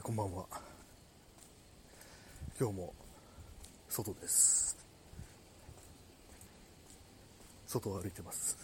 [0.00, 0.46] ー、こんばんは。
[2.58, 2.94] 今日も
[3.88, 4.76] 外です。
[7.66, 8.58] 外を歩いてます。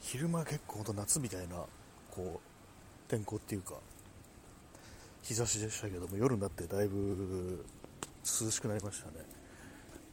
[0.00, 1.56] 昼間結構夏みたいな
[2.10, 3.74] こう天候っていうか。
[5.26, 7.64] 日差しでしたけども夜になってだいぶ
[8.22, 9.14] 涼しくなりましたね。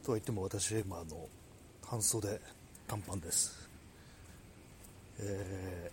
[0.03, 1.27] とは言っても私は今あの
[1.85, 2.39] 半袖
[2.87, 3.69] 短パンです、
[5.19, 5.91] え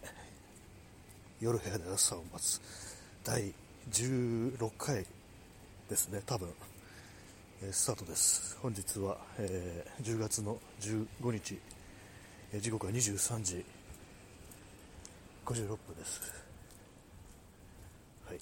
[1.41, 2.61] ー、夜部屋で朝を待つ。
[3.23, 3.53] 第
[3.91, 5.05] 16回
[5.89, 6.49] ですね多分、
[7.63, 8.57] えー、スタートです。
[8.63, 11.59] 本日は、えー、10月の15日、
[12.53, 13.65] え、時刻は23時
[15.45, 16.21] 56分です
[18.27, 18.39] はい、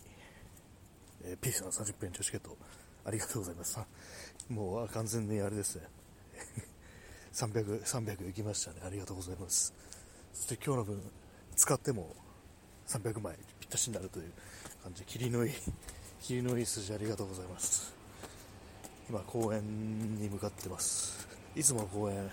[1.25, 2.57] えー、P さん30分チケット
[3.05, 3.79] ありがとうございます
[4.49, 5.83] もう完全にあれですね
[7.33, 8.79] 300、 300いきましたね。
[8.85, 9.73] ありがとうございます。
[10.33, 11.03] そして今日の分、
[11.57, 12.15] 使っても
[12.87, 14.33] 300枚ぴったしになるという
[14.83, 15.55] 感じで、霧のいい、
[16.21, 17.93] 霧のいい数字ありがとうございます。
[19.09, 21.27] 今、公園に向かってます。
[21.55, 22.31] いつもの公園、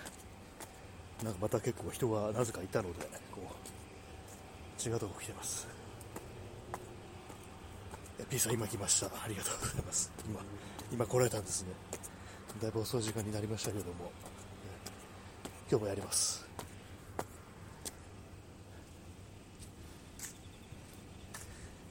[1.22, 5.66] なんかまた結構人がなぜかいたので、こう、違うとこ来てます。
[8.30, 9.06] P さん、今来ました。
[9.06, 10.10] ありがとうございます。
[10.28, 10.40] 今、
[10.92, 11.68] 今来られたんですね。
[12.60, 14.10] だいぶ遅い時間になりましたけれども、
[15.68, 16.46] 今日もやります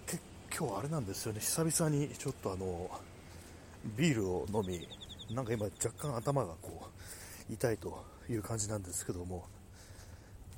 [0.07, 0.17] け
[0.57, 2.89] 今日あれなんですよね久々にちょっとあの
[3.97, 4.87] ビールを飲み
[5.35, 6.87] なんか今若干頭がこ
[7.49, 9.45] う痛いという感じなんですけども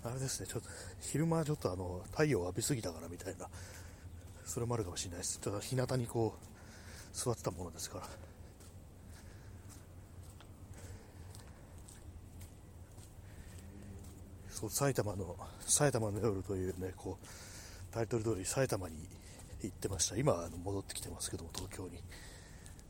[0.03, 0.69] あれですねちょっと
[1.01, 3.47] 昼間ちょっとあの太陽を浴びすぎたからみたいな
[4.47, 5.39] それもあるかもしれないです。
[5.39, 8.07] ただ日向にこう座ってたものですから。
[14.49, 18.95] そう埼玉の埼玉の夜というねこうタイトル通り埼玉に
[19.61, 20.15] 行ってました。
[20.15, 22.01] 今あの戻ってきてますけども東京に。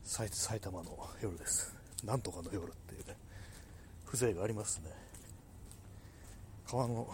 [0.04, 1.76] 埼埼玉の夜です。
[2.06, 3.18] なんとかの夜っていうね
[4.06, 4.90] 風情がありますね。
[6.66, 7.08] 川の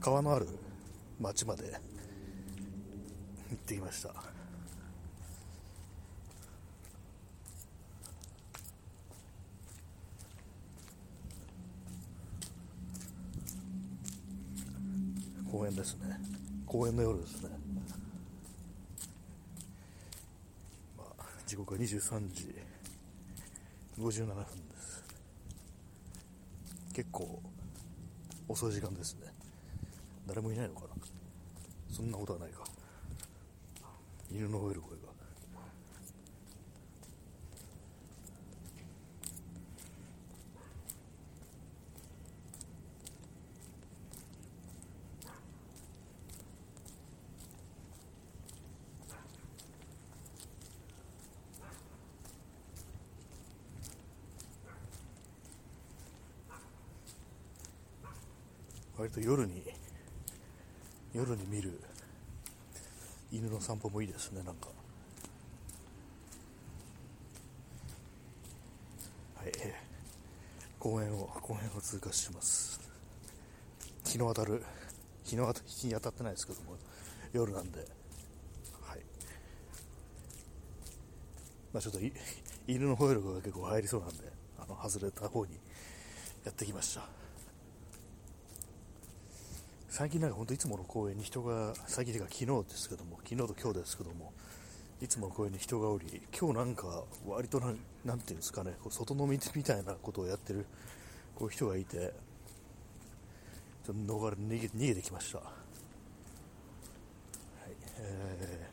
[0.00, 0.48] 川のある
[1.20, 1.78] 町まで
[3.50, 4.14] 行ってきました。
[15.50, 16.16] 公園ですね。
[16.64, 17.48] 公園の夜ですね、
[20.96, 22.54] まあ、時刻は23時
[23.98, 24.44] 57分で
[24.78, 25.04] す。
[26.94, 27.42] 結構
[28.46, 29.26] 遅い時間ですね。
[30.28, 30.88] 誰もいないのかな。
[31.90, 32.69] そんなことはないか。
[34.32, 35.10] 犬の吠える声が。
[58.96, 59.62] 割と夜に
[61.14, 61.79] 夜に見る
[63.60, 64.68] の散歩もいいですねなんか。
[69.36, 69.52] はい。
[70.78, 72.80] 公園を公園を通過します。
[74.04, 74.64] 日の当たる
[75.22, 76.76] 日の当た日に当たってないですけども
[77.32, 77.80] 夜なんで。
[77.80, 79.00] はい。
[81.72, 82.12] まあちょっとい
[82.66, 84.24] 犬のホイールが結構入りそうなんで
[84.58, 85.52] あの外れた方に
[86.44, 87.19] やってきました。
[89.90, 94.32] 最近なんか本当いつもの公園に人が最近というか昨日ですけども昨日と今日ですけども
[95.02, 100.64] いつもの公園に人がおり今日なんか割となんなんていうんですかねこう外飲みみたいなことをやってる
[101.34, 102.12] こういう人がいて
[103.84, 105.48] ちょっと逃れ逃げ逃げてきました、はい
[107.98, 108.68] え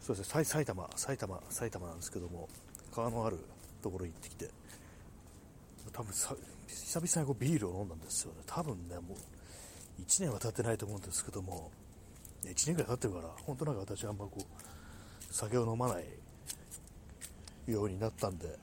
[0.00, 2.48] ー、そうですね埼埼玉埼玉埼玉なんですけども
[2.90, 3.38] 川のある
[3.82, 4.48] ところに行ってきて
[5.92, 6.34] 多分さ
[6.66, 8.40] 久々にこうビールを飲んだんですよね。
[8.46, 9.35] 多分ねもう
[10.00, 11.70] 1年は経ってないと思うんですけども
[12.44, 16.04] 1年ぐらい経ってるから本当なんか私はあんまこう酒を飲まない
[17.70, 18.56] ようになったんで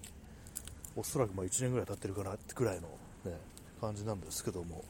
[0.95, 2.87] おそらくまあ1年ぐらい経ってるかなぐらいの、
[3.25, 3.37] ね、
[3.81, 4.83] 感じなんですけども。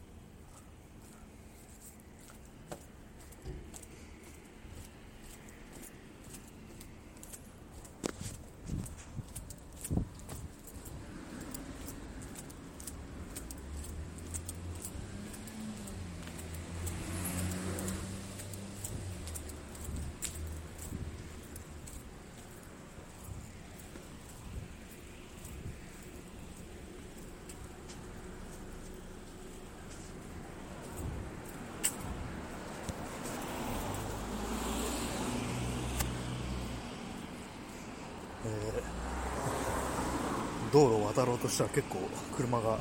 [40.73, 41.99] 道路を渡ろうとしたら結構
[42.35, 42.79] 車が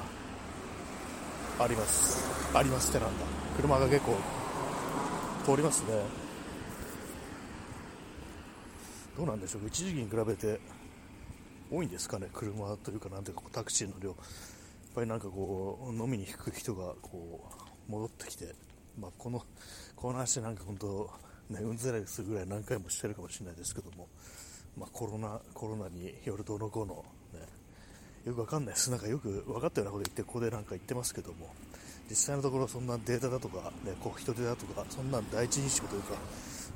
[1.59, 2.57] あります。
[2.57, 3.27] ありますってなんだ。
[3.55, 4.17] 車が結構
[5.45, 5.89] 通りますね。
[9.15, 9.69] どうなんでしょう。
[9.69, 10.59] 一時期に比べて
[11.71, 12.29] 多いんですかね。
[12.33, 14.09] 車というかなんていうかタクシーの量。
[14.09, 14.19] やっ
[14.95, 17.45] ぱりなんかこう飲みに行く人がこ
[17.89, 18.55] う戻ってきて、
[18.99, 19.43] まあ、この
[19.97, 21.11] この話なんか本当
[21.51, 24.09] ねうんざりするぐらい何回もしてるかもしれないですけども、
[24.79, 27.05] まあ、コロナコロナによるどのこの、
[28.25, 31.53] よくわかんないです、なんかよく分かったようなこと言って、ここでなんか言ってますけども、
[32.09, 36.15] 実際のところそんなデータだとか、ね、こう人手だとか、そんな第一印象というか、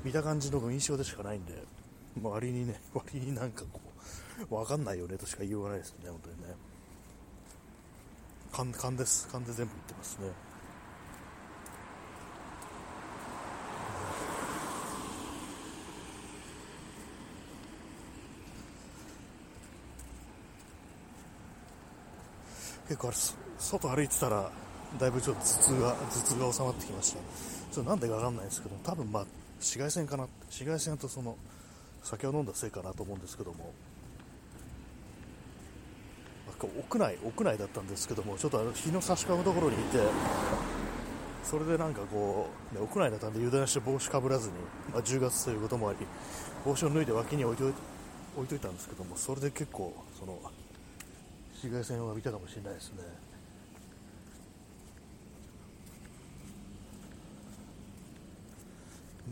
[0.03, 1.53] 見た感じの印象でしかないんで、
[2.21, 3.79] 割にね、 割になんかこ
[4.49, 6.55] う、分かんないよねとしか言いようがないですよね、本当にね。
[8.51, 10.46] 勘勘です、勘で全部言ってますね。
[22.87, 23.17] 結構あれ
[23.57, 24.49] 外歩いてたら
[24.99, 29.25] だいぶちょっと頭痛が頭痛が収まってきましたちょっとなんでか分かんないんですけど多分まあ
[29.57, 31.35] 紫外線かな紫外線とその
[32.03, 33.73] 酒を飲んだせいかなと思うんですけども。
[36.59, 39.99] 屋内屋内だったんですけどもちょっとあの日の差し込むところにいて
[41.43, 44.53] それでなんかこう、ね、屋内だったんで油断して帽子かぶらずに、
[44.91, 45.99] まあ、10月ということもあり
[46.65, 47.73] 帽子を脱いで脇に置いとい
[48.37, 50.39] 置いといたんですけどもそれで結構その
[51.61, 53.03] 紫外線を浴びたかもしれないですね。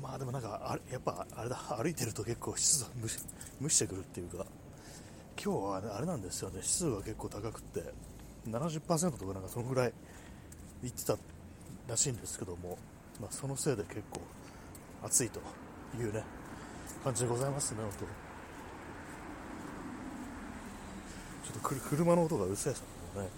[0.01, 1.55] まあでもなんかあれやっぱあれだ。
[1.55, 3.19] 歩いてると結構湿度蒸し
[3.61, 4.45] 蒸してくるっていうか。
[5.41, 6.61] 今日は、ね、あれなんですよね。
[6.63, 7.83] 湿度が結構高くて。
[8.47, 9.93] 70%とかなんかそのぐらい
[10.83, 11.17] 言ってた
[11.87, 12.77] らしいんですけども、
[13.19, 14.21] まあ、そのせいで結構
[15.03, 15.39] 暑いと
[15.97, 16.23] いうね
[17.03, 18.24] 感じでございますね本当。
[21.45, 22.83] ちょっと車の音がうるさいです
[23.15, 23.29] もんね。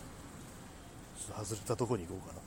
[1.20, 2.42] ちょっと外れたとこに行こうかな、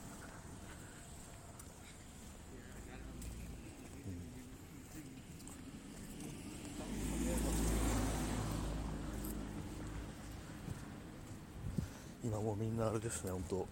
[12.24, 13.66] 今もうみんなあれですね本当。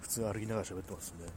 [0.00, 1.28] 普通に歩きながら喋ってますね。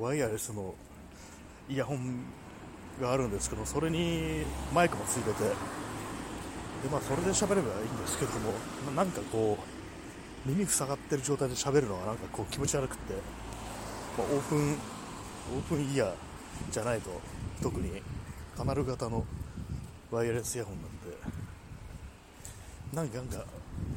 [0.00, 0.74] 応ワイヤレスの
[1.68, 2.24] イヤホン
[3.00, 5.44] があるんですけどそれにマイクもついてて。
[6.84, 8.52] で、まあ、それで喋ればいいんですけども
[8.94, 13.14] なんかこう耳塞がってる状態で喋るのがなんかこう気持ち悪くて、
[14.18, 14.72] まあ、オープン
[15.56, 16.12] オープンイヤー
[16.70, 17.10] じゃないと
[17.62, 18.02] 特に
[18.54, 19.24] カナル型の
[20.10, 20.76] ワイヤレスイヤホン
[22.92, 23.46] なんでなんかなんか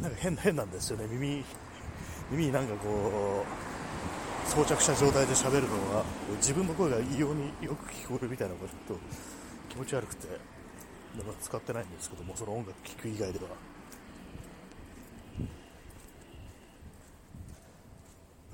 [0.01, 1.05] なんか変変なんですよね。
[1.11, 1.43] 耳
[2.31, 3.66] 耳なんかこう
[4.47, 6.03] 装着した状態で喋るのは
[6.37, 8.99] 自分の声が異様によく聞こえるみたいなことと
[9.69, 10.27] 気持ち悪くて
[11.41, 13.45] 使ってないんですけどもその音楽聴く以外では。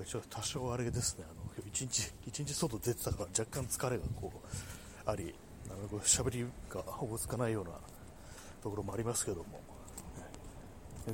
[0.06, 5.34] ちょっと多少あれですねあの一日一日外出てたから若干疲れがこうあり
[5.70, 7.72] あの喋りがおぼつかないような
[8.62, 9.62] ところもありますけども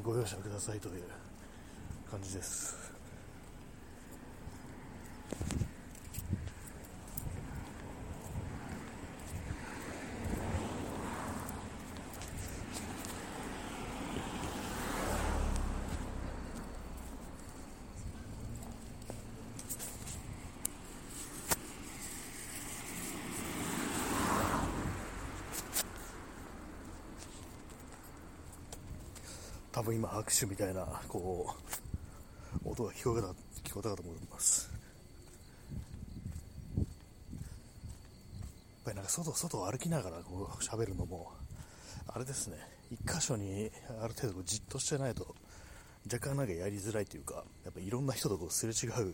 [0.02, 1.04] ご容赦くださいという
[2.10, 2.99] 感じです。
[30.20, 31.56] 拍手みたいなこ
[32.66, 33.28] う音が聞こえた
[33.70, 34.70] 聞こえたかと思います。
[36.76, 36.86] やっ
[38.84, 41.32] ぱりなんか外外を歩きながらこう喋るのも
[42.08, 42.58] あれですね。
[42.92, 43.72] 一箇所に
[44.02, 45.36] ある程度じっとしてないと
[46.12, 49.14] 若干なんかやりづらいというかやっぱいろんな人とこうすれ違うっ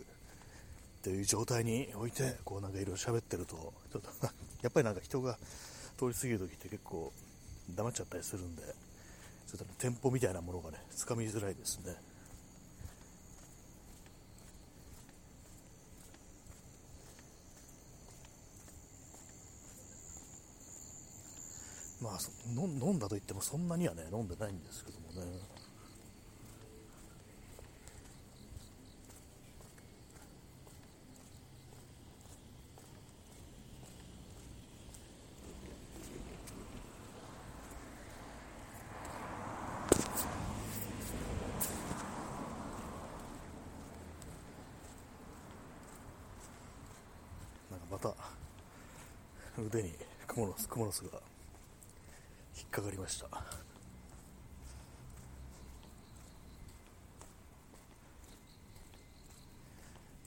[1.02, 4.08] ていう状態においてこうなんかいろいろ喋ってるとちょっと
[4.62, 5.38] やっぱりなんか人が
[5.98, 7.12] 通り過ぎる時って結構
[7.76, 8.62] 黙っちゃったりするんで
[9.46, 11.94] ちょっと、テンポみたいなものがね、つかみづらいですね。
[22.02, 22.18] まあ、
[22.54, 25.56] 飲んだといってもそんなにはね、飲んでないんですけどもね。
[47.90, 48.14] また
[49.76, 49.92] 腕に
[50.26, 51.18] クモのスクモの巣が
[52.56, 53.26] 引っかかりました。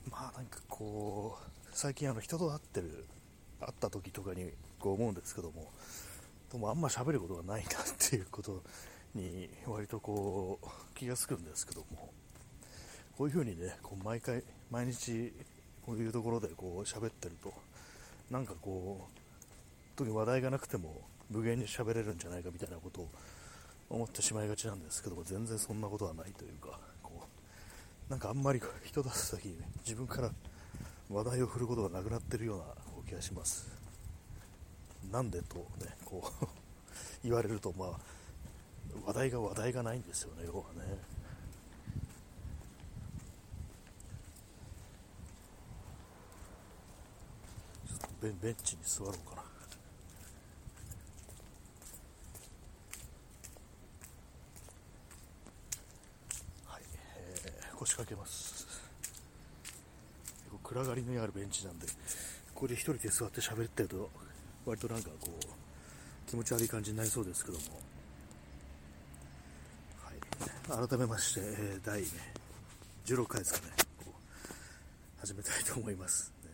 [0.08, 3.06] まあなんかこう最近あの人と会ってる
[3.60, 5.70] 会った時とかにこう思うんですけども
[6.50, 8.62] どうもあんま喋ることがないなっていうこと
[9.14, 12.12] に割とこう気が付くんですけども
[13.16, 15.32] こういうふうにねこう毎回毎日
[15.84, 17.52] こういうところでこう喋ってると
[18.30, 19.19] なんかこう
[20.00, 23.08] 特に話題がなくても無限に喋れるんじゃないかみたいなことを
[23.90, 27.28] 思ってしまいがちなんですけども全然そんなことはないというかこ
[28.08, 30.30] うなんかあんまり人出す時にね自分から
[31.10, 32.64] 話題を振ることがなくなってるような
[33.06, 33.70] 気がします。
[35.12, 35.64] なんでとね
[36.06, 36.46] こう
[37.22, 37.90] 言われるとまあ
[39.04, 41.20] 話題が話題がないんですよね要はね。
[48.22, 49.42] ベンチに座ろうかな
[56.66, 56.82] はい、
[57.16, 58.66] えー、腰掛けます。
[60.62, 61.86] 暗がりのあるベンチなんで
[62.54, 64.10] ここで1人で座って喋ってると
[64.66, 67.64] 割となんかこう気持ち悪い感じになりそうですけども、
[70.76, 72.06] はい、改めまして、えー、第、ね、
[73.06, 73.72] 16回ですかね。
[75.18, 76.50] 始めたいと思います、ね、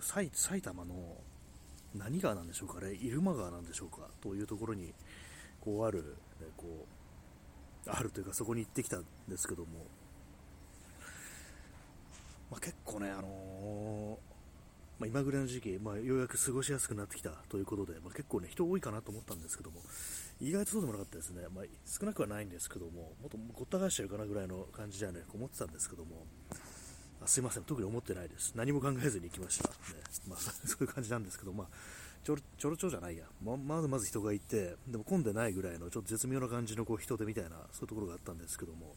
[0.00, 0.94] 埼埼玉の
[1.94, 2.96] 何川なんでしょうかね。
[3.02, 4.06] 入間川なんでしょうか。
[4.22, 4.92] というところに
[5.60, 6.86] こうある、ね、こ
[7.86, 9.68] うあるというかそこに行ってきたんですけども
[12.50, 19.80] まあ、結構ね、あのー、まあ、今ぐらいの時期、まあ、ようやく過ごしやすくなってきたということで、まあ、結構ね、人多いかなと思ったんですけども、
[20.40, 26.26] 意外とそうでもなかったですね、ま少なくはないんですけども、もっとごった返してるかなぐらいの感じではね、思ってたんですけども、
[27.22, 28.52] あすいません、特に思ってないです。
[28.56, 29.68] 何も考えずに行きました。
[29.68, 29.74] ね
[30.28, 31.68] まあ、 そういう感じなんですけど、まあ、
[32.22, 38.94] ちょろちょろちょじゃないや、ままずまず人がいて、でも混んでないぐらいのちょっと絶妙な感じのこう人手みたいな、そういうところがあったんですけども、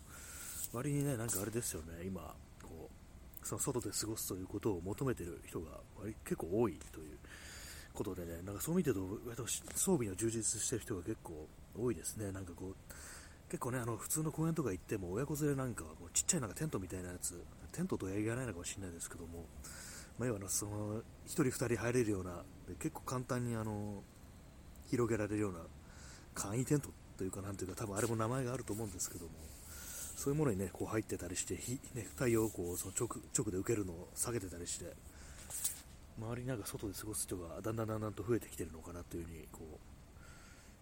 [0.74, 2.90] 割にね、なんかあれですよね、今、こ
[3.42, 7.18] うその外で過ごすということを求めてる人が割結構多いという
[7.94, 11.48] ことでね、なんかそう見てると、装備の充実してる人が結構
[11.80, 12.32] 多いですね。
[12.32, 12.76] なんかこう、
[13.50, 17.40] 結構ね、あの普通の公園とか行っても親子連れなんかはこうちっちゃいなんかテントみたいなやつ、
[17.72, 19.46] テントとは言わないのかもしれないですけども、
[20.18, 24.02] まあ、要はその1人2人入れるような、で結構簡単にあの
[24.90, 25.60] 広げられるような
[26.34, 29.32] 簡易テントというか、なんていうか、多分あれも名前があると思うんですけども、
[30.16, 31.56] そういうものにね、こう入ってたりして、
[31.96, 34.94] ね、太陽光をその直直で受けるのを下げてたりして、
[36.20, 39.60] 周りになんか外で過ごす人がだんだんだんだんと増えてきてるのかなというふうにこ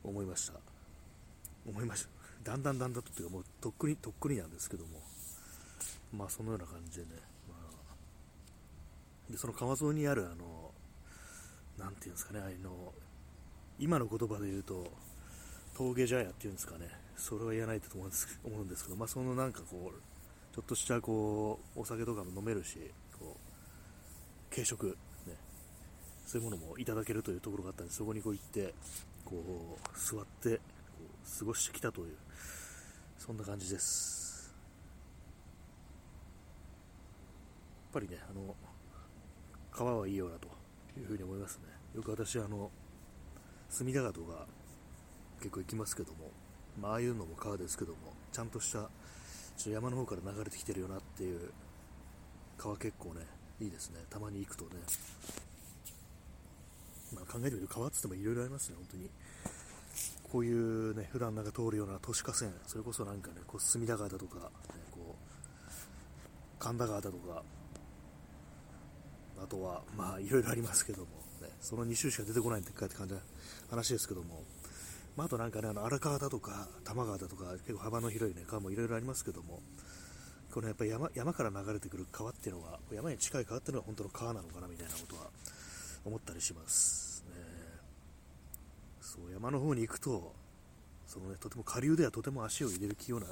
[0.04, 0.54] う思いました。
[1.68, 2.10] 思いました。
[2.52, 5.02] だんだんだんだんとっていうか、もうとっくにとっくになんですけども、
[6.14, 7.10] まあそのような感じでね、
[7.48, 10.61] まあ、でその川沿いにある、あの、
[11.82, 12.94] なんていうんですかね、あの、
[13.80, 14.86] 今の言葉で言うと、
[15.76, 20.02] 峠茶屋っていうんですかね、それは言えないと思うんです思うんですけど、まあ、そのなんかこう、
[20.54, 24.96] ちょっとしたこうお酒とかも飲めるし、こう軽食、
[25.26, 25.36] ね、
[26.26, 28.76] そういうものもいただけるというところがあったんで、そこにこう行って、
[29.26, 30.64] こう座ってこ
[31.02, 32.16] う過ごしてきたという、
[33.18, 34.54] そんな感じです。
[37.94, 38.56] やっぱりね、あの
[39.72, 40.48] 川はいいよなと
[41.00, 41.71] いうふうに思いますね。
[41.96, 42.72] よく私、あの
[43.70, 44.46] 隅田川とか
[45.40, 46.32] 結構行きますけども、
[46.80, 47.98] まあ、あいうのも川ですけども、
[48.32, 51.52] ちゃんとしたちょっと山の方から流れてきてるよなっていう
[52.58, 53.22] 川結構ね、
[53.60, 54.00] いいですね。
[54.10, 54.72] たまに行くとね。
[57.14, 59.10] まあ、考えてみると川っつってもいろいろありますね、本当に。
[60.32, 64.42] こういうね、普段なんか通るような都市河川、それこそなんかね、こう隅田川だとか、ね、
[64.92, 67.44] こう神田川だとか、
[69.44, 71.08] あとは、まあ、いろいろありますけども、
[71.42, 73.20] ね、その2種しか出てこないって感じな
[73.70, 74.44] 話ですけども、
[75.16, 79.62] まあ、あとなんかね、あの荒川だとか多摩川だとか結構幅の広い、ね、川もいろいろありますけども、
[80.52, 85.30] このやっぱ山山から流れてくる川っていうのは、山に近い川っていうのは本当の川なのかなみたいなことは
[86.06, 87.24] 思ったりします。
[87.28, 87.36] ね、
[89.02, 90.34] そう山の方に行くと、
[91.08, 93.28] そのね、とても下流ではとても足を入れるような、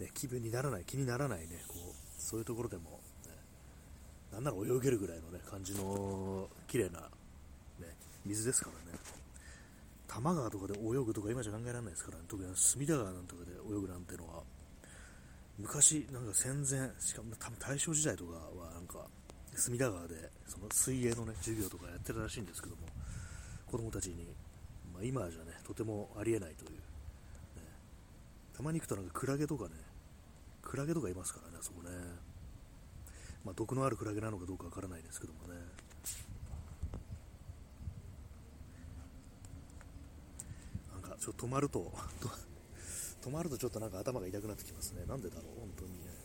[0.00, 3.32] ね、気分にならない、気にならないね、こうそういうところでも、ね、
[4.32, 7.08] なんなら泳げるぐらいの、ね、感じの綺麗な、
[8.24, 8.98] 水ですからね。
[10.06, 14.42] 多摩川とかで泳ぐとか今じゃ考えられないですから、ね、特に隅田川なんとかで泳ぐなんてのは、
[15.58, 19.06] 昔、なんか戦前、しかも多分大正時代とかは、なんか、
[19.54, 22.82] 隅田川でその水泳のね、授業とかやってたらしいんですけども、
[23.66, 24.26] 子供たちに、
[24.92, 26.76] まあ、今じゃね、とてもありえないという、ね、
[28.52, 29.70] たまに行くとなんかクラゲとかね、
[30.62, 31.90] クラゲとかいますからね、あそこね。
[33.44, 35.60] まあ、毒のあるクラゲなのかどうかわからないですけどもね。
[40.92, 41.90] なんか、ちょっと止まると、
[43.24, 45.06] 止まるとちょっとなんか頭が痛くなってきますね。
[45.06, 46.24] なんでだろう、本当にね。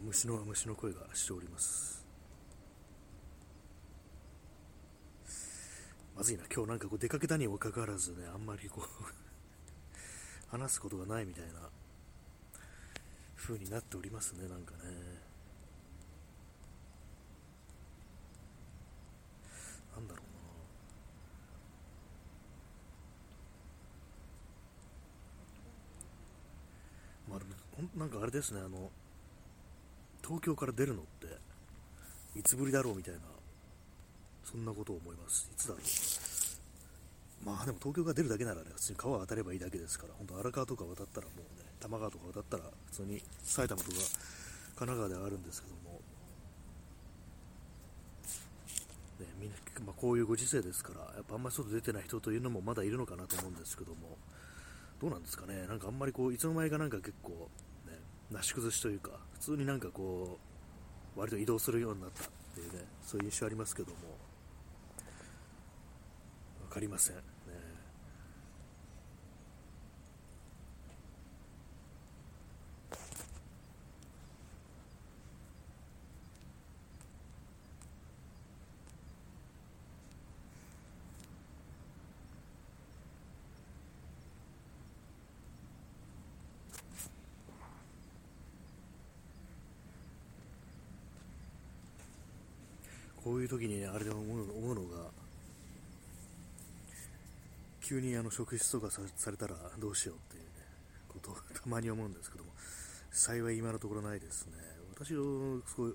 [0.00, 2.06] 虫の虫の声がしております
[6.14, 8.86] まずいな今日なんかこう出かけたにもかかわらずねあんまりこう
[10.56, 11.68] 話すことがないみたいな
[13.34, 15.26] 風になっておりますねなんかね
[19.96, 20.26] なんだろう
[27.96, 28.90] なんかあれですねあの
[30.22, 31.26] 東京から出るのって
[32.38, 33.20] いつぶりだろうみたいな
[34.44, 35.50] そんなことを思います。
[35.52, 35.82] いつだろう。
[37.44, 43.96] まあでも東京が出るだけならね普通に川渡ればいいだけですから本当荒川とか渡ったらもうね多摩川とか渡ったら普通に埼玉とか
[44.76, 46.00] 神奈川ではあるんですけども。
[49.20, 54.16] ねみんな、まあ、こういうご時世ですからやっぱあんまり外出てない人というのもまだいるのかなと思うんですけども。
[55.00, 55.66] どうなんですかね。
[55.66, 57.50] なんかあんまりこういつの間にかなんか結構
[58.30, 60.38] なし崩しというか、普通になんかこ
[61.16, 63.96] う、割と移動するようになったっていうね、そういう印象ありますけども、
[66.68, 67.16] 分かりません。
[67.16, 67.22] ね、
[93.26, 94.36] こういう時にね、あれで思う
[94.76, 95.10] のが、
[97.82, 100.48] 急にあの職質とかされたらどうしようっていう、ね、
[101.08, 102.52] ことを たまに思うんですけども、
[103.10, 104.52] 幸い今のところないですね。
[104.94, 105.94] 私のすごい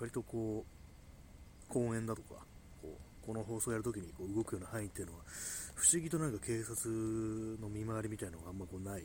[0.00, 2.44] 割とこう、公園だとか、
[2.82, 5.24] こうこの放送やるときにこう動くような範囲っていうのは、
[5.76, 6.90] 不思議となんか警察
[7.60, 9.04] の見回りみたいなのがあんまこうない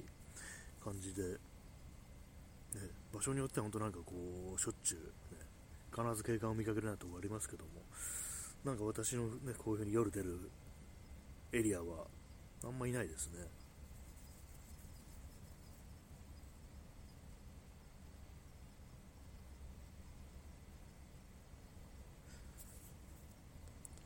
[0.83, 1.37] 感じで、ね、
[3.13, 4.95] 場所によっては本当なんかこう、しょっちゅ
[5.31, 5.40] う、ね、
[5.91, 7.71] 必ず警官を見かけるようなところありますけども、
[8.63, 10.49] なんか私のね、こういう風に夜出る
[11.51, 12.07] エリアは
[12.63, 13.45] あんまいないですね。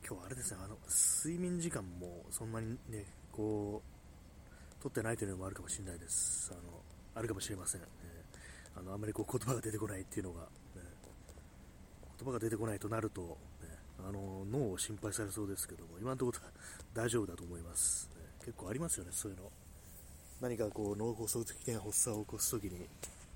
[0.08, 0.76] 今日はあれですね、あの、
[1.24, 6.52] 睡眠時間もそんなにね、こう、取ってないというのもあるかもしれないです。
[6.52, 6.82] あの、
[7.14, 7.80] あるかもしれません。
[7.80, 7.86] ね、
[8.76, 10.48] あの、あまりこう言葉が出てこないっていうのが、
[12.18, 13.68] 言葉が出てこないとなると、ね、
[14.06, 16.38] あの脳を心配されそうですけども、今のところ
[16.94, 18.22] 大丈夫だと思います、ね。
[18.40, 19.50] 結構ありますよね、そういうの。
[20.40, 22.86] 何かこう脳梗塞的な発作を起こすときに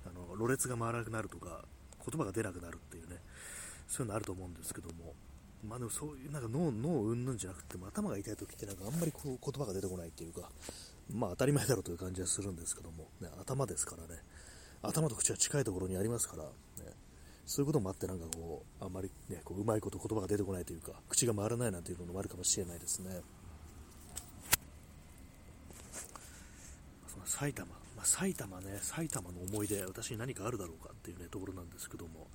[0.05, 1.63] あの、ろれつが回らなくなるとか、
[2.05, 3.17] 言葉が出なくなるっていうね、
[3.87, 5.13] そういうのあると思うんですけども、
[5.63, 10.49] まあでもそういうなんか脳、脳うんぬんじゃなくても頭が痛い時ってなんかあんまりこう言葉が出てこないっていうか、
[11.13, 14.21] まあ当たり前だろうという感じはするんですけども、ね、頭ですからね、
[14.81, 16.45] 頭と口は近いところにありますから、
[17.51, 23.19] そういうこともあって、なんかこう、あんまりね、こううまいこと言葉が出てこないというか、口が回らないなんていうのもあるかもしれないですね。
[27.09, 32.27] その埼玉、まあ、埼玉ね、埼玉の思い出、私に何かあるだろうかっていうね、ところなんですけども、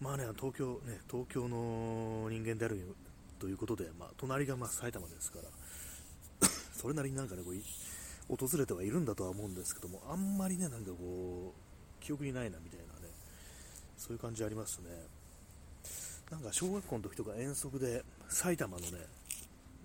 [0.00, 2.94] まあね、東京、ね、東京の人間である
[3.40, 12.85] ということで、まあ、隣がまあ埼玉ですから、 それなりになんかね、こう訪れてはいるんだとは思うんですけども、あんまりね、なんかこう、記憶にないなみたいな
[13.96, 14.90] そういう感じありますね。
[16.30, 18.98] なんか小学校の時とか遠足で埼玉のね、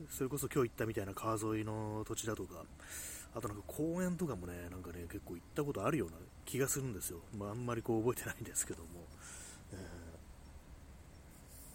[0.10, 2.64] それこそ今日行ったみたいな川沿いの土地だとか、
[3.36, 7.20] あとなんか公園とかもね、なんかね、結構行ったことあるような気がするんですよ。
[7.38, 8.90] まあ、あんまりこう覚えてないんですけども。
[9.72, 9.76] え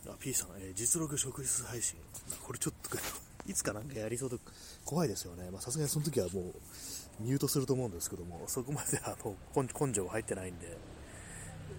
[0.09, 1.97] ー、あ、P さん、えー、実録職質配信。
[2.43, 2.99] これちょっと、
[3.47, 4.37] いつかなんかやりそうで
[4.85, 5.51] 怖いですよね。
[5.51, 6.55] まさすがにその時はもう
[7.21, 10.77] ミュートすると思うんですけども、そこまであの根性入ってないんで、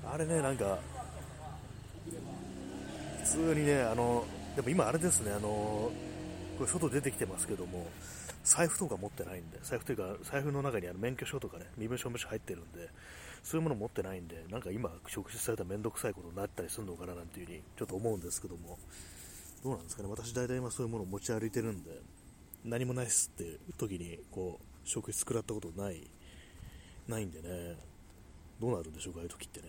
[0.06, 0.80] あれね、なんか、
[3.24, 5.92] 普通にね、あの、でも今あれですね、あの、
[6.58, 7.88] これ外出てきてますけども、
[8.44, 12.90] 財布とか持ってないんで、財布というか、財布の中にあの免許証とかね、身分証明書入ってるんで、
[13.44, 18.80] そういうもの持ってないんで、なんか今、職質されたらめんどくさいことになったりするのかななんていうふうにちょっと思うんですけども、
[19.64, 21.92] どうなんですかね、私大体今そういうものを持ち歩いてるんで、
[22.64, 26.10] 何もないっすって時に、こう、職質食らったことない、
[27.08, 27.76] ないんでね、
[28.60, 29.68] どうなるんでしょうか、ああいう時ってね。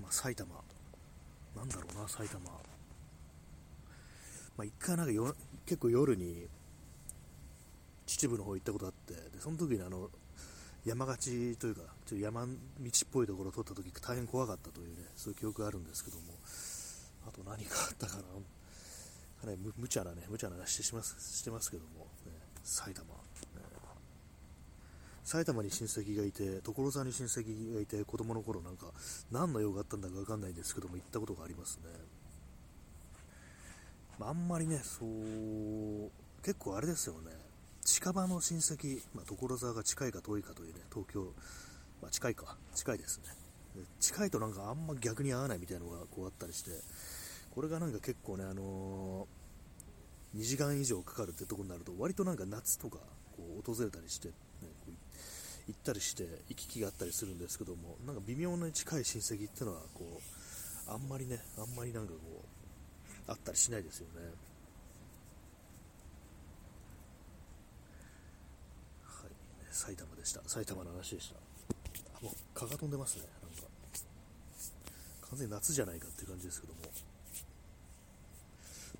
[0.00, 0.54] まあ埼玉。
[1.56, 2.40] なんだろうな埼玉。
[4.56, 5.34] まあ、一回なんかよ
[5.64, 6.46] 結構夜に
[8.06, 10.10] 秩父の方行ったことあってでその時にあの
[10.84, 12.54] 山がちというかちょっと山道っ
[13.12, 16.22] ぽいところを通った時大変怖かったというねそういう記憶があるんですけども。
[17.28, 18.22] あと何かあったかな。
[18.22, 22.06] かなり無茶なね無茶な話してますしてますけども、
[22.62, 23.06] 埼玉、
[25.24, 28.86] 埼玉に親戚がいて所沢に親戚がいて子供の頃なんか
[29.30, 31.82] 何の用があったんだか分かんないんですけども行ったことがありますね、
[34.18, 36.10] まあ、あんまりねそう
[36.42, 37.50] 結構あれですよね。
[37.84, 41.24] 近場の親戚、まあ、所沢が近いか遠いかというね、東京、
[42.00, 43.24] まあ、近いか、近いですね。
[44.00, 46.70] 近いとなんかあんま逆に合わないみたいなのがこうあったりして、
[47.54, 49.39] これがなんか結構ね、あのー、
[50.36, 52.98] 2時間以上かかるってとこになると、割となんか夏とか
[53.36, 54.92] こう訪れたりして、ね、こう
[55.66, 60.20] 行ったりして行き来があったりするんですけども、なんか微妙に近い親戚っていうのはこ
[60.88, 62.18] う、あんまりね、あんまりなんかこ
[63.28, 64.26] う、あったりしないですよね。
[69.04, 69.30] はい
[69.70, 70.40] 埼玉でした。
[70.46, 71.34] 埼玉の話でした。
[72.24, 73.22] もう蚊が飛んでますね。
[73.42, 73.68] なんか、
[75.30, 76.80] 完全に夏じゃないかっていう感じですけども。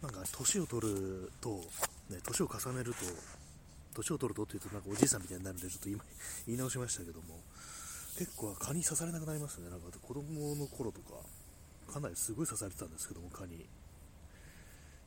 [0.03, 1.61] なんか、年を取ると、
[2.09, 2.99] ね、年を重ねると、
[3.95, 6.05] 年を取るとっていうと、なんかおじいさんみたいになるんで、ちょっと今、
[6.47, 7.43] 言い直しましたけども、
[8.17, 9.69] 結構蚊に刺されなくなりますね。
[9.69, 11.21] なんか、子供の頃とか、
[11.93, 13.69] かなりすごい刺されてたんですけども、蚊に。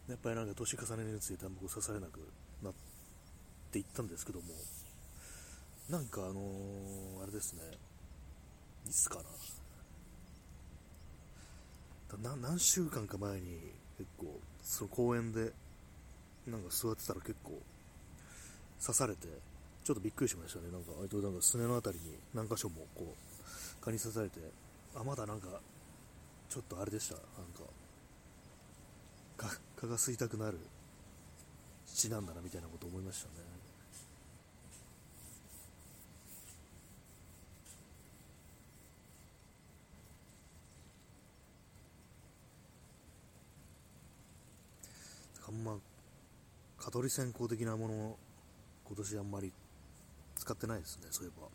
[0.08, 2.20] やっぱりなんか年重ねるについてあんま刺されなく
[2.62, 2.74] なっ
[3.72, 4.54] ていったんですけども、
[5.90, 7.62] なんかあのー、あれですね、
[8.86, 9.24] いつか
[12.22, 15.52] な、な何週間か前に結構、そう公園で、
[16.48, 17.62] なんか座ってたら結構、
[18.82, 19.28] 刺されて、
[19.84, 20.72] ちょっとびっくりしましたね。
[20.72, 24.40] なんか、割となんかすねの辺りに何箇所もこう、蚊に刺されて、
[24.96, 25.48] あ、まだなんか、
[26.50, 27.16] ちょっとあれでした？
[27.16, 27.24] なん
[29.50, 30.58] か、蚊が吸いたくなる
[31.86, 33.54] 血なんだなみたいなこと思いましたね。
[45.54, 45.78] んま
[46.84, 48.18] 蚊取り線香的なもの
[48.86, 49.54] 今年あんまり
[50.36, 51.48] 使ってないですねそういえば。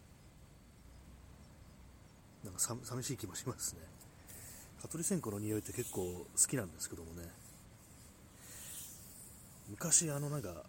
[2.44, 3.80] なんか寂しい気もしますね。
[4.80, 7.28] 蚊取り線香の匂いって結構好きなんですけどもね。
[9.68, 10.64] 昔あのなんか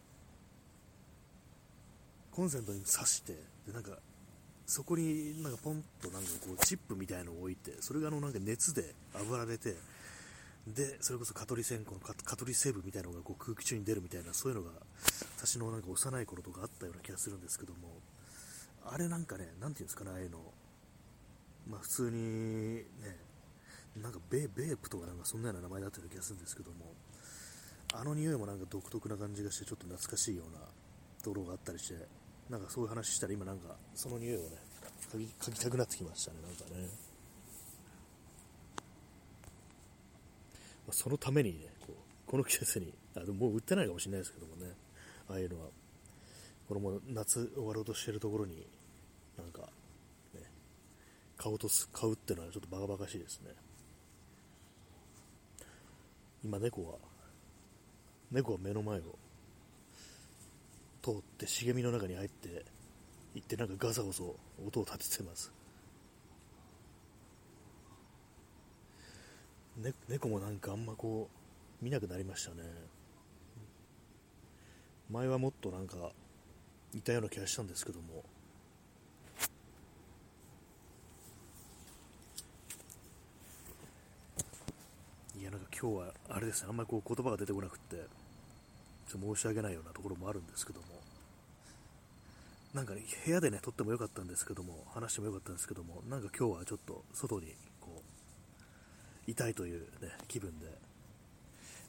[2.32, 3.34] コンセントに挿して
[3.66, 3.92] でなんか
[4.66, 9.76] そこになんかポンとなんかこうチップみたいのを置いてそれがあのなんか熱で炙られて
[10.76, 14.72] で、それこそ蚊取り線香の蚊取り成分みたいなのがこう空気中に出るみたいな、そういうのが
[15.38, 18.00] 私のなんか幼い頃とかあったような気がするんですけども、
[18.86, 20.40] あれなんかね、なんていうんですかね、ああいうの、
[21.68, 22.84] まあ普通にね、
[24.02, 26.94] なんかベベープとかなんかそんなような名前だったような気がするんですけども、
[27.94, 30.60] あの匂いもなんか独特な感じがして、ちょっと懐かしいような
[31.24, 31.96] ところがあったりして、
[32.50, 34.58] なんかそういう話したら今なんかその匂いをね、
[35.12, 37.09] 嗅ぎ嗅ぎたくなってきましたね、なんかね。
[40.90, 41.94] まあ、そのためにね、こう
[42.26, 44.72] この季節に、あでももう売ってないかもしれないですけどもね、
[45.30, 45.68] ああいうのは、
[46.68, 48.66] これも夏終わろうとしてるところに、
[49.38, 49.70] なんか、
[50.34, 50.42] ね、
[51.38, 53.52] 買おうとす、買うっていうのはちょっとバカバカしいですね。
[56.44, 56.96] 今猫は、
[58.32, 59.02] 猫は目の前を
[61.04, 62.66] 通って茂みの中に入って
[63.36, 65.59] 行ってなんかガサゴソ音を立ててます。
[69.80, 71.30] ね、猫もなんかあんまこ
[71.82, 72.64] う見なくなりましたね。
[75.10, 76.12] 前はもっとなんか
[76.94, 78.26] いたような気がしたんですけども。
[85.40, 86.68] いやなんか今日はあれですね。
[86.70, 87.96] あんまりこう言葉が出てこなくって
[89.08, 90.88] ちょ申し訳ないようなところもあるんですけども。
[92.74, 97.56] なんかね部屋でね撮ってもよかったんですけども話してもよかったんですけどもなんか今日はちょっと外に
[99.32, 100.68] いたいという、ね、気分で、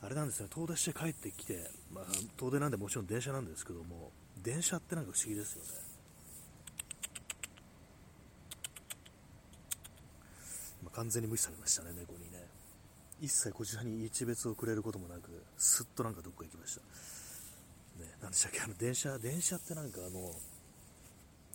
[0.02, 2.04] あれなんですね、遠出して帰ってきて、まあ、
[2.36, 5.70] 遠出なんでもちろん電車なんですけども、電車ってなんか不思議ですよね。
[10.82, 12.46] まあ、完全に無視されましたね、猫にね。
[13.20, 16.80] 一切こちらに一別をくれることもなく、すっとなんかどっか行きました。
[18.02, 20.32] ね、なんでしたっけ、あの電車、電車ってなんかあの、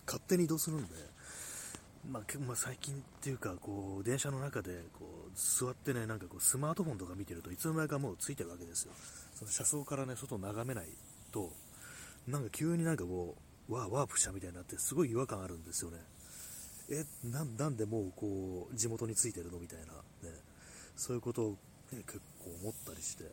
[0.06, 0.93] 勝手に移動するんで、
[2.12, 8.91] まあ、まあ、最近っていうかこう電車の中でこう座ってねなんかこうスマートフォンとか見てるといつの間にかもうついてるわけですよ。
[9.34, 10.86] その車窓からね外を眺めない
[11.32, 11.52] と
[12.28, 13.36] なんか急になんかこ
[13.70, 15.98] うワープしたみたいになってすごい違和感あるんですよね。
[16.89, 20.36] えなんでもうこう地元についてるのみたいな、ね、
[20.96, 21.50] そういうことを、
[21.91, 23.24] ね、結構思ったりして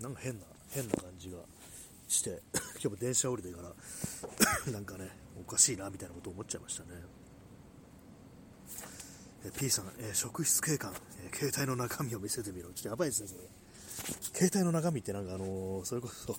[0.00, 1.38] なんか変な、変な感じが
[2.08, 2.42] して、
[2.74, 7.21] 今日も電車降りてからなんかね、おかしいなみたいなことを思っちゃいましたね。
[9.50, 12.68] P さん、え、職質警官、え、携帯の中身を見せてみろ。
[12.72, 13.40] ちょっとやばいですね、それ。
[14.32, 16.36] 携帯の中身ってなんかあの、それこそ、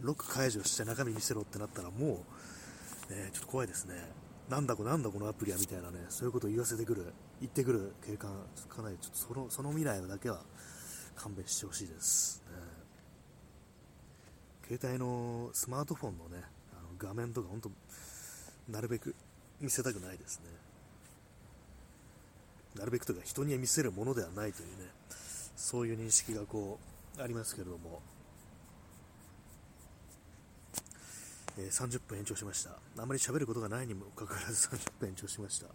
[0.00, 2.24] ロック解除して中身見せろってなったらも
[3.10, 3.94] う、ね、ちょっと怖いですね。
[4.48, 8.30] なんだこなんだこのアプリはみたいなね、そういうことを言わせてくる、言ってくる警官、
[8.68, 10.42] かなりちょっとそのその未来だけは
[11.16, 12.42] 勘弁してほしいです、
[14.70, 14.76] ね。
[14.76, 17.70] 携帯のスマートフォンのね、あの画面とか本当、
[18.70, 19.14] なるべく
[19.60, 20.67] 見せたくないですね。
[22.78, 24.84] なるべくというか人に見せるものではないというね、
[25.56, 26.78] そういう認識がこ
[27.18, 28.00] う、ありますけれども、
[31.58, 32.70] えー、30分延長しました。
[32.96, 35.66] あまり喋ることがないにもかかわらず30分延長しました。
[35.66, 35.70] え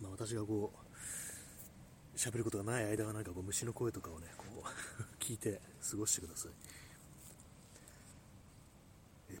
[0.00, 4.64] ー、まあ、私がこう、喋ることがない間はなんかこう虫の声とかをね、こう
[5.22, 6.52] 聞いて過ごしてください。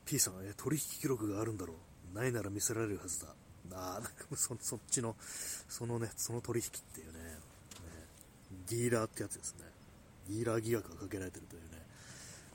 [0.04, 1.74] P さん、え取引記録があるんだろ
[2.12, 2.16] う。
[2.16, 3.28] ないなら見せられるはずだ。
[3.72, 5.16] ああ、なんかそそっちの、
[5.68, 7.38] そのね、その取引っていうね、
[8.68, 9.64] ディーラーってやつですね。
[10.28, 11.80] ディーラー疑惑がかけられてるというね。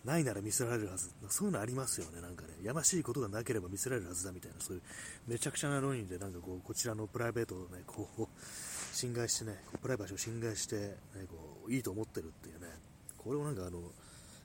[0.05, 1.09] ないなら見せられるはず。
[1.29, 2.49] そういうのありますよね、なんかね。
[2.63, 4.81] やましいことがなければ見せられるはずだみたいな、そういう
[5.27, 8.27] めちゃくちゃな論理で、なんかこう、こちらのプライベートをね、こう、
[8.93, 10.95] 侵害してね、プライバシーを侵害して、ね、
[11.27, 12.67] こう、いいと思ってるっていうね。
[13.17, 13.81] これをなんかあの、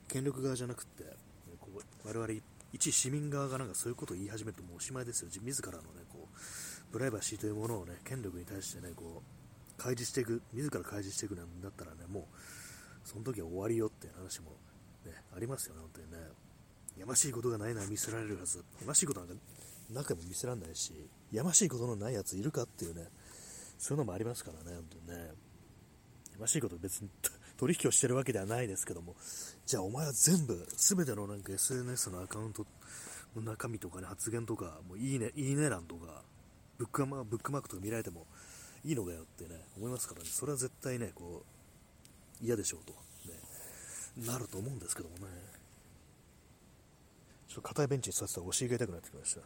[0.07, 1.03] 権力側じゃなくって、
[1.59, 5.29] こう我々一一市民側がなんかそういうことを言い始めるともうおしまいですよ。
[5.41, 14.51] 自らのね、こう、プライバシーというものをね、権力に対してね、こう、開示していく、自ら開示していくんだったらね、もう、その時は終わりよっていう話も、
[15.05, 16.17] ね、ありますよね、本当にね。
[16.97, 18.59] やましいことがないなら見せられるはず。
[18.59, 19.35] やましいことなんか
[19.89, 20.93] なくても見せられないし、
[21.31, 23.07] やましいことのないやついるかっていうね、
[23.77, 25.25] そういうのもありますからね、本当にね。
[26.33, 27.09] やましいこと別に
[27.61, 29.15] 取引をしてるわけではないですけども、
[29.67, 32.65] じゃあお前は全部、すべてのなんか SNS のアカウント
[33.35, 36.23] の中身とかね、発言とか、もういいね、いいね欄とか、
[36.79, 38.25] ブックマブックマークとか見られても、
[38.83, 41.43] いいのかよってね、思いますからね、それは絶対ね、こ
[42.41, 42.93] う、嫌でしょうと、
[43.29, 43.37] ね、
[44.25, 45.27] なると思うんですけどもね。
[47.47, 49.41] ちょっと硬いベンチに座ってたらお尻が痛くなってきました。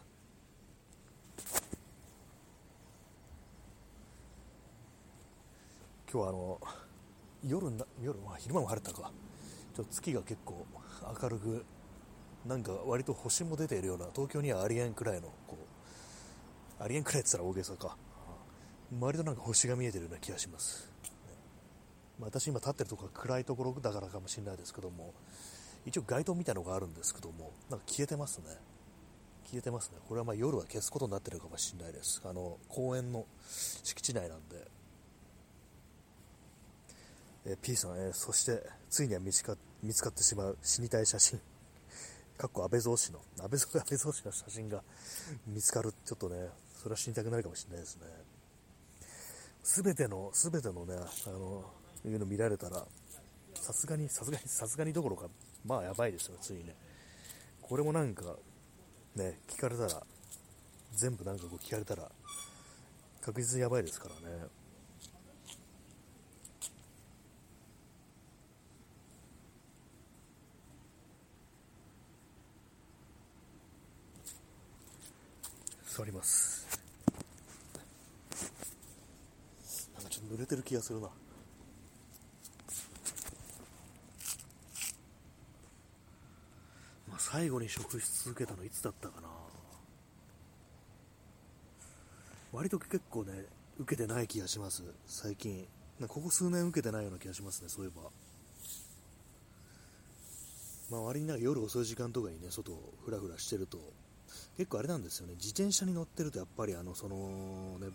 [6.09, 6.61] 今日はあの、
[7.45, 9.11] 夜な、夜、まあ、昼間も晴れたか。
[9.75, 10.65] ちょっと月が結構
[11.21, 11.65] 明るく、
[12.45, 15.57] なんか割と星も出ているような、東京にはありえんくらいの、こ
[16.79, 17.97] う、ありえんくらいって言ったら大げさか。
[18.99, 20.89] 割となんか星が見えてるような気がします、
[22.19, 25.13] まあ、私今立ってるところが暗いところだからかもしれないですけども
[25.85, 28.45] 一応街灯みたいのがあるんですけどもなんか消えてますね。
[29.45, 29.97] 消えてますね。
[30.07, 32.19] これはま夜は消すことになってるかもしれないです。
[32.25, 33.25] あの公園の
[33.83, 34.67] 敷地内なんで。
[37.45, 41.39] え P さん、え、そしてついには見つか見つかってしまう死にたい写真
[42.37, 44.83] かっこ安倍蔵氏の 安倍蔵安倍蔵氏の写真が
[45.45, 46.49] 見つかるちょっとね
[46.81, 48.35] それは死にたくなるかもしれないですね
[49.65, 51.65] すべての、すべてのね、あの、
[52.05, 52.85] いうの見られたら、
[53.55, 55.27] さすがに、さすがに、さすがにどころか、
[55.65, 56.75] まあやばいですよ、ついね。
[57.63, 58.35] これもなんか、
[59.15, 60.03] ね、聞かれたら、
[60.93, 62.11] 全部なんかこう聞かれたら、
[63.21, 64.45] 確実にやばいですからね。
[75.95, 76.67] 座ります
[79.95, 80.35] なんかちょっと。
[80.35, 81.07] 濡れてる気がするな。
[87.07, 89.29] まあ、最後に食し続けたのいつだったかな。
[92.51, 93.45] 割と結構ね、
[93.79, 95.65] 受けてない気がします、最近。
[96.09, 98.09] ここ数年受けてないような気がしますね、そういえば。
[100.91, 103.77] まあ、割になんか夜遅い時間とかにね、外をふらふらしてると、
[104.57, 107.87] 結構あれなんですよね、自転車に乗ってるとやっぱりあの、そのね、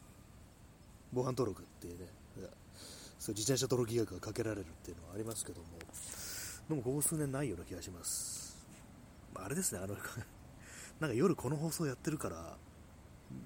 [1.12, 1.94] 防犯登録ってね、
[3.18, 5.66] そう自転車登録疑惑がかけられるっていうのはありますけども、
[6.68, 8.57] でもここ数年ないような気がします。
[9.35, 9.94] あれですね、あの
[11.00, 12.57] なんか夜この放送やってるから、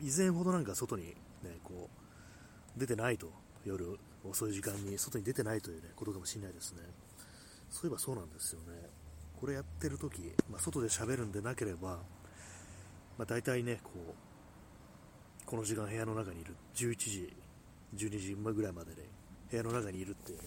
[0.00, 1.14] 以前ほどなんか外にね、
[1.64, 1.88] こ
[2.76, 3.32] う、出てないと、
[3.64, 6.82] 夜遅い時間に外に出てないというね、ことかもしれないですね。
[7.70, 8.90] そういえばそうなんですよね。
[9.40, 11.98] これやってる時、まあ、外で喋るんでなければ、
[13.18, 17.32] まあ、大体ねこうこの時間部屋の中にいる11時
[17.96, 18.96] 12時ぐらいまで、ね、
[19.50, 20.44] 部屋の中にいるっていう、ね、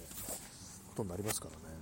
[0.89, 1.77] ことになりますからね。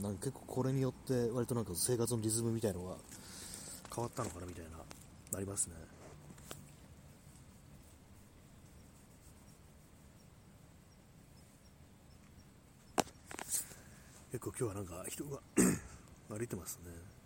[0.00, 2.94] なんか結構これによって割となんか生活のリズムみたいのが
[3.94, 4.70] 変わったのかなみたいな
[5.32, 5.74] なりますね。
[14.30, 15.40] 結構今日はなんか人が
[16.28, 17.17] 歩いてますね。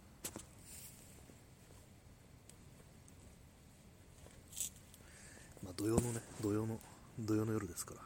[5.82, 6.78] 土曜のね、土曜の、
[7.18, 8.00] 土曜の夜ですから。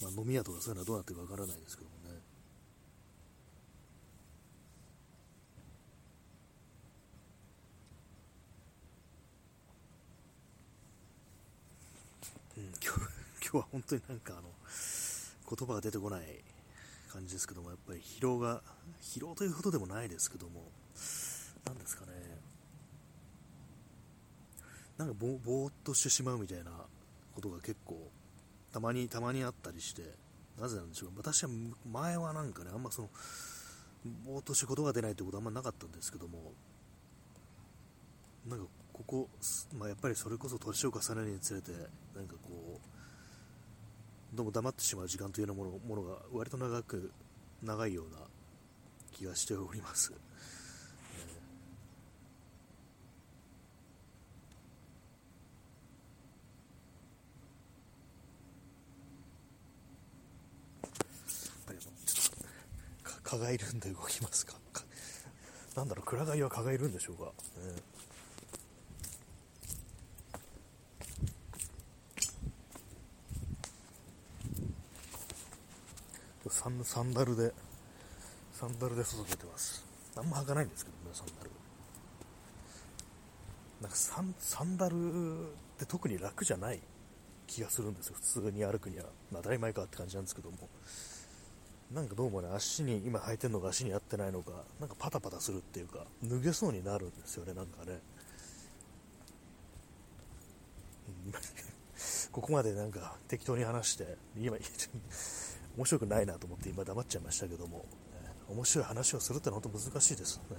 [0.00, 2.20] まあ飲み屋とかそういうのはどうなってるかわからないですけどもね。
[12.56, 13.00] うん、今日
[13.42, 14.42] 今日は本当になんかあの
[15.56, 16.44] 言葉が出てこない
[17.08, 18.62] 感じですけども、やっぱり疲労が、
[19.02, 20.70] 疲労ということでもないですけども、
[21.64, 22.37] なんですかね、
[24.98, 26.72] なんかぼぼーっとしてしまうみたいな
[27.34, 28.10] ことが結構、
[28.72, 30.02] たまに、たまにあったりして、
[30.60, 31.50] なぜなんでしょう私は
[31.90, 33.08] 前はなんかね、あんまその、
[34.26, 36.52] ぼーっとしてことが出ないってことはあんまなかったんですけども、
[38.48, 39.28] なんかここ、
[39.78, 41.70] まあ、やっぱりそれこそ年を重ねるにつれて、
[42.16, 47.12] なんかこう、どうも黙ってしまう時間というようなものものが割と長く
[47.62, 48.18] 長いような
[49.12, 50.12] 気がしております。
[50.12, 50.18] や
[61.38, 64.54] っぱりちょっと蚊がいるんで動きますか。
[65.76, 67.24] なんだろう、暗がいは蚊がいるんでしょうか。
[67.26, 67.30] ね
[76.48, 77.52] サンサンダルで、
[78.54, 79.84] サンダルで外出てます。
[80.16, 81.50] あんま履かないんですけどね、サンダル。
[83.82, 86.80] なんかサンサンダルって特に楽じゃない
[87.46, 89.04] 気がするんですよ、普通に歩くには。
[89.30, 90.56] まあ、当たり前かって感じなんですけども。
[91.92, 98.00] なんかどうもね、足に、今履いてるのが足に合ってないのか、なんかパタパタするっていうか、脱げそうになるんですよね、なんかね。
[102.30, 104.58] ここまでなんか適当に話して、今、
[105.78, 107.86] 面白くないなと思って今黙っちゃいましたけども、
[108.50, 110.56] 面白い話をするってのは本当難しいですね。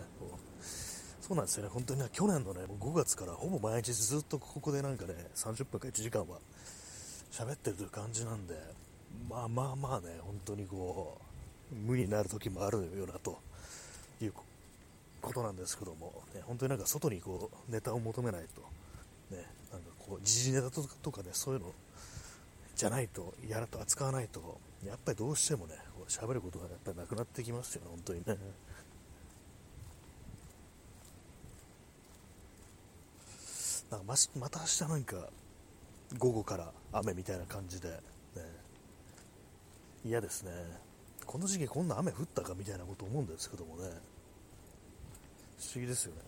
[1.21, 6.39] そうなんですよね、本当にね、去年のね、5月からほぼ毎日ずっとここでなんかね、30分か1時間は
[7.29, 8.55] 喋ってるという感じなんで、
[9.27, 11.17] まあまあまあね、本当にこ
[11.71, 13.39] う、無になる時もあるよなと
[14.21, 14.33] いう
[15.21, 18.61] ことなんですけども、ね、本当になんか外にこうネタを求めないと、
[19.35, 21.73] ね、なんかこう時事ネタとかね、そういうの
[22.75, 28.37] じゃないと、やらと扱わないと、やっぱりどうしてもね、こう喋ることがやっぱりなくなってきますよね、本当にね。
[33.91, 35.29] なんかままた明日なんか
[36.17, 37.95] 午後から雨みたいな感じで、ね、
[40.05, 40.51] 嫌ですね。
[41.25, 43.83] この時期こんな雨降ったかみたいなこと思うんですけどもね、
[45.59, 46.21] 不思議ですよね。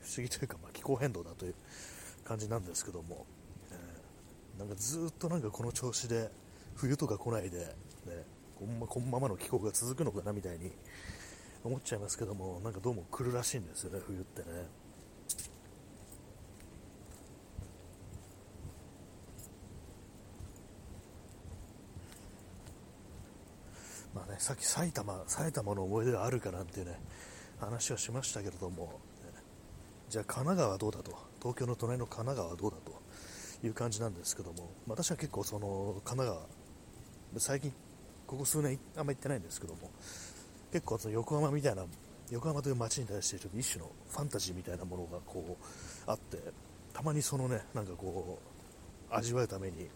[0.00, 1.54] 不思議というか、まあ、気候変動だという
[2.24, 3.26] 感じなんですけども、
[4.58, 6.30] なんかずっとなんかこの調子で
[6.74, 8.24] 冬とか来ないで、ね、
[8.58, 10.70] こんまこのままの気候が続くのかなみたいに
[11.64, 14.66] 思っちゃいますけども、なんかどうも来るらしいんですよね、冬ってね。
[24.14, 26.98] まあね、さっき埼玉、埼玉の思い出があるかなんていうね、
[27.60, 28.98] 話をしましたけれども、
[30.08, 32.98] じゃあ神奈川はどうだと、東京の隣の神奈川はどうだと、
[33.62, 36.38] いう感じなんですけども、私は結構その神奈
[37.34, 37.70] 川、最近、
[38.26, 39.90] ここ数年あんま行ってないんですけども、
[40.72, 41.84] 結構その横浜みたいな、
[42.30, 46.38] 横浜という街に対してちょっと一種のファンタジーみたいなものがこうあって、
[46.94, 48.38] たまにそのね、なんかこ
[49.10, 49.90] う、味わうために、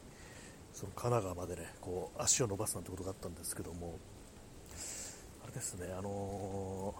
[0.74, 3.98] その神奈川までね、こう足を伸ばすなんてことがあったんですけども、
[5.44, 6.94] あれですね、あの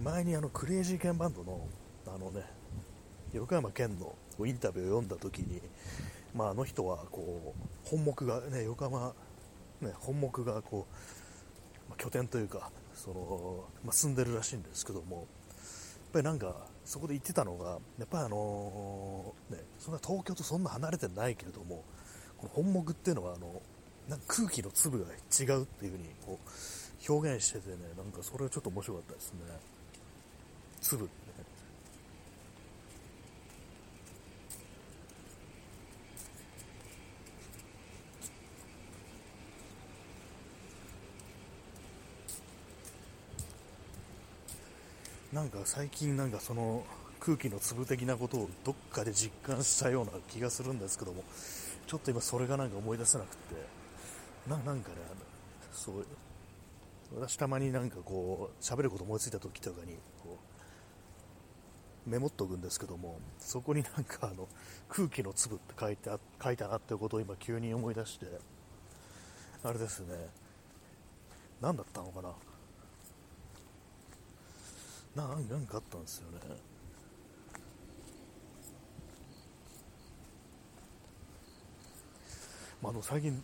[0.00, 1.68] ー、前にあのクレイジーケンバンドの
[2.06, 2.42] あのね、
[3.32, 4.14] 横山健の
[4.44, 5.60] インタビューを読んだ時に、
[6.34, 9.14] まあ、あの人はこう本目が、ね、横浜、
[9.80, 15.26] ね、本目がこう、まあ、拠点というかその、まあ、住んでるらしいんですけどもやっ
[16.12, 21.84] ぱりなんかそこで言ってたのがやっぱりあのー、ね、そんな東京とそんな離れてないけれども
[22.36, 23.62] この本目っていうのはあの
[24.08, 29.38] なんか空気の粒が違うっていう風にこう表現しててねなんかそれはちょっと面白かったですね。
[30.80, 31.08] 粒。
[45.32, 46.84] なんか最近なんかその
[47.18, 51.24] 空気の粒的なことをどっかで実感したような気がするんですけども
[51.86, 53.81] ちょっと今それがなんか思い出せなくて。
[54.48, 55.20] ななんかねあの
[55.72, 56.06] そう
[57.14, 60.38] 私たまになんかこう喋ること思いついた時とかにこ
[62.06, 64.48] うメモっとくんですけどもそこになんかあの
[64.88, 68.26] 空気の粒って書いてあ書いたなってことを今急に思い出して
[69.64, 70.16] あれですね。
[71.60, 72.30] 何だったのかな。
[75.14, 76.38] ななんかあったんですよね。
[82.82, 83.40] まあ、あの最近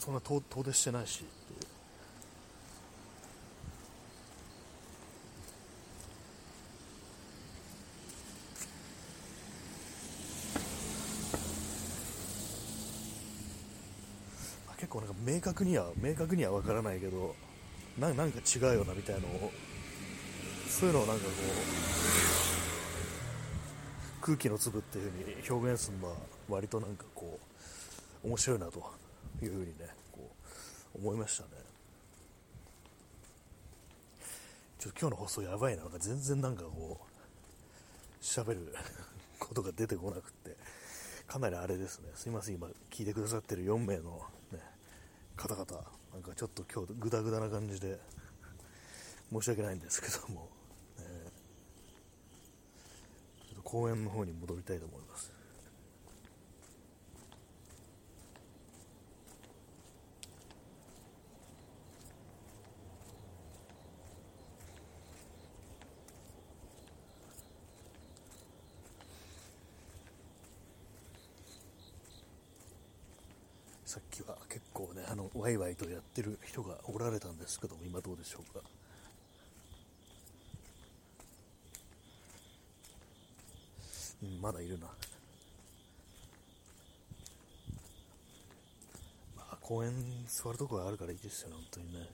[0.00, 1.22] そんな遠遠出してないし
[14.78, 17.34] 結構なんか明確には明確には分からないけど
[17.98, 19.52] ななんか違うよなみたいなのを
[20.66, 21.30] そういうのをなんかこ
[24.22, 26.14] う空気の粒っていう風に表現するのは
[26.48, 27.38] 割となんかこ
[28.24, 29.09] う面白いなと。
[29.44, 30.30] いう風にねこ
[30.94, 31.50] う思いましたね。
[34.78, 35.82] ちょっと今日の放送やばいな。
[35.82, 38.74] なんか全然なんかこう喋る
[39.38, 40.56] ことが出てこなくって。
[41.26, 42.10] かなりあれですね。
[42.16, 42.56] すいません。
[42.56, 44.20] 今聞いてくださってる4名の、
[44.50, 44.58] ね、
[45.36, 46.00] 方々。
[46.12, 48.00] なんかちょっと今日グダグダな感じで
[49.32, 50.48] 申し訳ないんですけども、
[50.98, 55.32] えー、ちょっと公園の方に戻りたいと思います
[73.86, 78.60] さっきは結構ね、あの、ワイワイとやってる人がおられたんですけども、今どうでしょうか？
[84.22, 84.86] うん、まだいるな。
[89.36, 89.92] まあ、公園
[90.28, 92.08] 座るとこがあるからいいですよね、本当にね。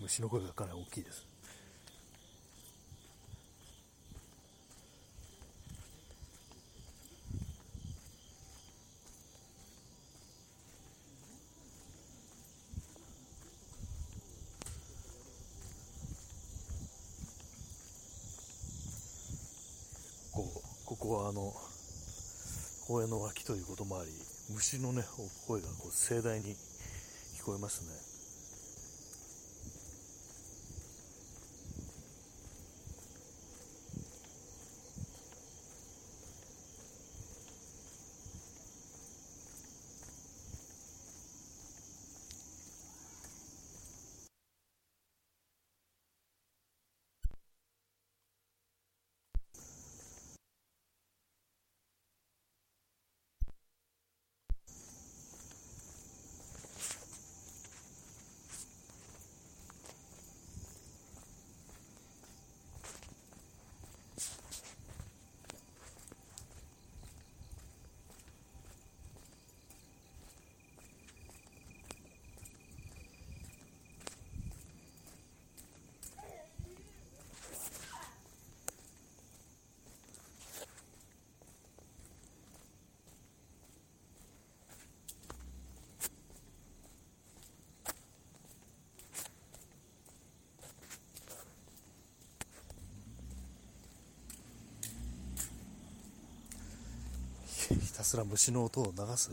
[0.00, 1.33] 虫の声がかなり大きいです。
[21.04, 21.52] こはあの
[22.86, 24.10] 公園の脇ということもあり
[24.54, 25.02] 虫のね
[25.46, 26.56] 声がこう盛大に
[27.36, 28.14] 聞こえますね
[97.68, 99.32] ひすら虫の音を流す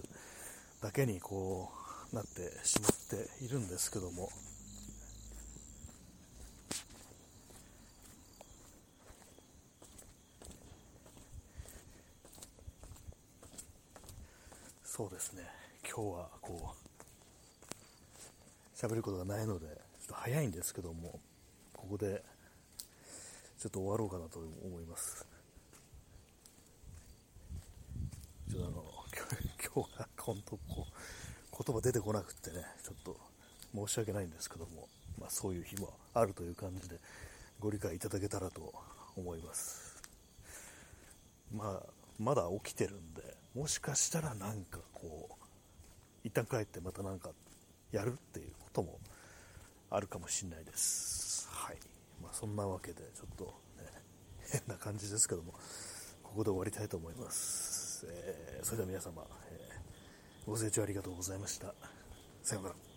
[0.82, 1.70] だけにこ
[2.12, 4.30] うなってしまっているんですけども。
[14.84, 15.44] そうですね。
[15.84, 16.92] 今日はこう
[18.78, 21.20] 喋ることがないのでちょっと早いんですけども
[21.74, 22.24] ここで
[23.60, 25.28] ちょっと終わろうかなと思います
[28.50, 28.84] ちょっとあの、
[29.74, 33.16] 今日は本当こう、言葉出てこなくってね、ちょっと
[33.74, 36.98] 申し訳ないんですけども、まあ、そういう日もあるという感じで
[37.58, 38.74] ご理解いただけたらと
[39.16, 40.04] 思います。
[41.54, 43.22] まあ、まだ起きてるんで、
[43.56, 45.36] もしかしたらなんかこう、
[46.26, 47.30] 一旦帰ってまたなんか
[47.94, 49.00] やるっていうことも
[49.90, 51.48] あるかもしれないです。
[51.50, 51.78] はい。
[52.22, 53.46] まあ、そんなわけで、ちょっと
[53.82, 53.90] ね、
[54.52, 55.54] 変な感じですけども、
[56.24, 57.82] ここで終わりたいと思います。。
[58.08, 59.61] えー、それでは皆様、えー、
[60.46, 61.74] ご清聴ありがとうございました。
[62.44, 62.91] さようなら。